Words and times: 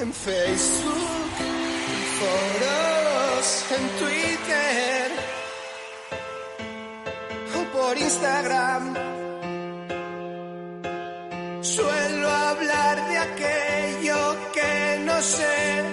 en 0.00 0.12
Facebook, 0.14 0.94
en 1.38 2.02
foros, 2.18 3.66
en 3.76 3.84
Twitter 3.98 5.10
o 7.54 7.76
por 7.76 7.98
Instagram. 7.98 8.94
Suelo 11.60 12.30
hablar 12.30 13.08
de 13.08 13.18
aquello 13.18 14.16
que 14.54 15.04
no 15.04 15.20
sé. 15.20 15.84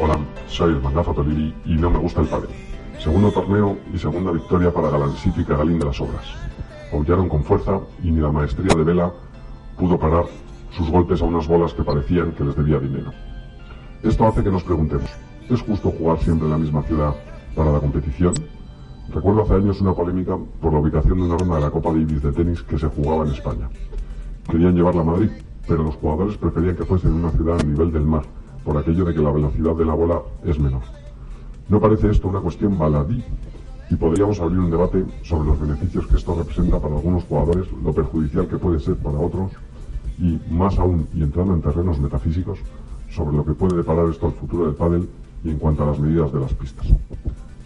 Hola, 0.00 0.18
soy 0.48 0.72
el 0.72 0.82
mangazo 0.82 1.14
Tolili 1.14 1.54
y 1.64 1.74
no 1.74 1.90
me 1.90 1.98
gusta 1.98 2.22
el 2.22 2.26
padre. 2.26 2.48
Segundo 2.98 3.30
torneo 3.30 3.78
y 3.94 3.98
segunda 3.98 4.32
victoria 4.32 4.72
para 4.72 4.90
Galancito 4.90 5.40
y 5.40 5.44
Cagalín 5.44 5.78
de 5.78 5.84
las 5.84 6.00
Obras. 6.00 6.24
Aullaron 6.92 7.28
con 7.28 7.44
fuerza 7.44 7.78
y 8.02 8.10
ni 8.10 8.20
la 8.20 8.32
maestría 8.32 8.74
de 8.74 8.82
Vela 8.82 9.12
pudo 9.76 9.96
parar 9.96 10.24
sus 10.70 10.90
golpes 10.90 11.22
a 11.22 11.24
unas 11.24 11.46
bolas 11.48 11.72
que 11.74 11.82
parecían 11.82 12.32
que 12.32 12.44
les 12.44 12.56
debía 12.56 12.78
dinero. 12.78 13.12
Esto 14.02 14.26
hace 14.26 14.42
que 14.42 14.50
nos 14.50 14.62
preguntemos, 14.62 15.10
¿es 15.48 15.60
justo 15.62 15.90
jugar 15.90 16.18
siempre 16.20 16.46
en 16.46 16.52
la 16.52 16.58
misma 16.58 16.82
ciudad 16.82 17.14
para 17.54 17.72
la 17.72 17.80
competición? 17.80 18.34
Recuerdo 19.12 19.42
hace 19.42 19.54
años 19.54 19.80
una 19.80 19.94
polémica 19.94 20.36
por 20.60 20.72
la 20.72 20.80
ubicación 20.80 21.18
de 21.18 21.24
una 21.24 21.38
ronda 21.38 21.56
de 21.56 21.60
la 21.62 21.70
Copa 21.70 21.90
Davis 21.90 22.22
de 22.22 22.32
tenis 22.32 22.62
que 22.62 22.78
se 22.78 22.86
jugaba 22.88 23.24
en 23.24 23.32
España. 23.32 23.68
Querían 24.50 24.74
llevarla 24.74 25.00
a 25.00 25.04
Madrid, 25.04 25.30
pero 25.66 25.82
los 25.82 25.96
jugadores 25.96 26.36
preferían 26.36 26.76
que 26.76 26.84
fuese 26.84 27.08
en 27.08 27.14
una 27.14 27.30
ciudad 27.30 27.58
a 27.58 27.64
nivel 27.64 27.90
del 27.90 28.04
mar, 28.04 28.22
por 28.64 28.76
aquello 28.76 29.04
de 29.04 29.14
que 29.14 29.20
la 29.20 29.30
velocidad 29.30 29.74
de 29.74 29.84
la 29.84 29.94
bola 29.94 30.20
es 30.44 30.58
menor. 30.58 30.82
¿No 31.68 31.80
parece 31.80 32.10
esto 32.10 32.28
una 32.28 32.40
cuestión 32.40 32.78
baladí? 32.78 33.24
Y 33.90 33.96
podríamos 33.96 34.38
abrir 34.40 34.58
un 34.58 34.70
debate 34.70 35.04
sobre 35.22 35.48
los 35.48 35.60
beneficios 35.60 36.06
que 36.06 36.16
esto 36.16 36.34
representa 36.34 36.78
para 36.78 36.94
algunos 36.94 37.24
jugadores, 37.24 37.66
lo 37.82 37.92
perjudicial 37.92 38.46
que 38.46 38.58
puede 38.58 38.78
ser 38.80 38.96
para 38.96 39.18
otros, 39.18 39.52
y 40.18 40.40
más 40.50 40.78
aún, 40.78 41.06
y 41.14 41.22
entrando 41.22 41.54
en 41.54 41.62
terrenos 41.62 41.98
metafísicos, 42.00 42.58
sobre 43.10 43.36
lo 43.36 43.44
que 43.44 43.54
puede 43.54 43.76
deparar 43.76 44.08
esto 44.08 44.26
al 44.26 44.32
futuro 44.32 44.66
del 44.66 44.74
pádel 44.74 45.08
y 45.44 45.50
en 45.50 45.58
cuanto 45.58 45.84
a 45.84 45.86
las 45.86 45.98
medidas 45.98 46.32
de 46.32 46.40
las 46.40 46.52
pistas. 46.52 46.86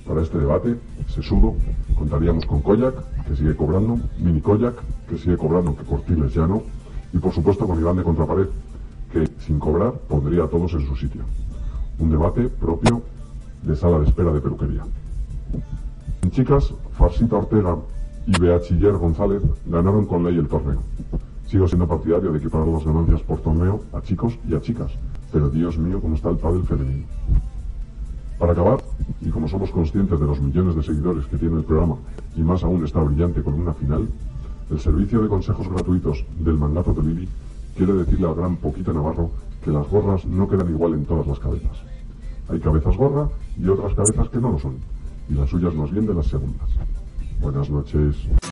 Para 0.06 0.22
este 0.22 0.39
debate, 0.39 0.77
sesudo, 1.08 1.55
contaríamos 1.97 2.45
con 2.47 2.61
Koyak, 2.61 2.95
que 3.27 3.36
sigue 3.36 3.56
cobrando, 3.56 3.98
Mini 4.19 4.41
Koyak, 4.41 4.75
que 5.08 5.17
sigue 5.17 5.36
cobrando, 5.36 5.77
que 5.77 5.84
Cortiles 5.84 6.34
ya 6.34 6.47
no, 6.47 6.62
y 7.12 7.19
por 7.19 7.33
supuesto 7.33 7.67
con 7.67 7.78
Iván 7.78 7.97
de 7.97 8.03
Contrapared, 8.03 8.48
que 9.12 9.28
sin 9.41 9.58
cobrar 9.58 9.92
pondría 10.08 10.45
a 10.45 10.48
todos 10.48 10.73
en 10.75 10.86
su 10.86 10.97
sitio. 10.97 11.23
Un 11.98 12.11
debate 12.11 12.48
propio 12.48 13.03
de 13.62 13.77
sala 13.77 13.98
de 13.98 14.06
espera 14.06 14.33
de 14.33 14.41
peluquería. 14.41 14.84
En 16.23 16.30
chicas, 16.30 16.73
Farsita 16.92 17.36
Ortega 17.36 17.77
y 18.27 18.41
Beachiller 18.41 18.95
González 18.95 19.42
ganaron 19.67 20.06
con 20.06 20.25
ley 20.25 20.39
el 20.39 20.48
torneo. 20.48 20.80
Sigo 21.53 21.69
siendo 21.69 21.86
partidario 21.86 22.33
de 22.33 22.39
equiparar 22.39 22.67
las 22.67 22.83
ganancias 22.83 23.20
por 23.20 23.39
torneo 23.41 23.83
a 23.92 24.00
chicos 24.00 24.39
y 24.48 24.55
a 24.55 24.61
chicas, 24.62 24.91
pero 25.31 25.50
Dios 25.50 25.77
mío, 25.77 26.00
cómo 26.00 26.14
está 26.14 26.31
el 26.31 26.39
pádel 26.39 26.62
femenino. 26.62 27.05
Para 28.39 28.53
acabar, 28.53 28.83
y 29.20 29.28
como 29.28 29.47
somos 29.47 29.70
conscientes 29.70 30.19
de 30.19 30.25
los 30.25 30.41
millones 30.41 30.75
de 30.77 30.83
seguidores 30.83 31.27
que 31.27 31.36
tiene 31.36 31.58
el 31.58 31.64
programa, 31.64 31.97
y 32.34 32.41
más 32.41 32.64
aún 32.64 32.83
está 32.86 33.00
brillante 33.00 33.42
con 33.42 33.53
una 33.53 33.75
final, 33.75 34.08
el 34.70 34.80
servicio 34.80 35.20
de 35.20 35.28
consejos 35.28 35.69
gratuitos 35.69 36.25
del 36.39 36.56
mandato 36.56 36.95
de 36.95 37.03
Lili 37.03 37.28
quiere 37.77 37.92
decirle 37.92 38.28
al 38.28 38.34
gran 38.34 38.56
Poquito 38.56 38.95
Navarro 38.95 39.28
que 39.62 39.73
las 39.73 39.86
gorras 39.91 40.25
no 40.25 40.48
quedan 40.48 40.70
igual 40.70 40.95
en 40.95 41.05
todas 41.05 41.27
las 41.27 41.39
cabezas. 41.39 41.83
Hay 42.48 42.61
cabezas 42.61 42.97
gorra 42.97 43.28
y 43.58 43.69
otras 43.69 43.92
cabezas 43.92 44.30
que 44.30 44.39
no 44.39 44.53
lo 44.53 44.58
son, 44.58 44.77
y 45.28 45.34
las 45.34 45.50
suyas 45.50 45.75
más 45.75 45.91
bien 45.91 46.06
de 46.06 46.14
las 46.14 46.28
segundas. 46.28 46.70
Buenas 47.42 47.69
noches. 47.69 48.27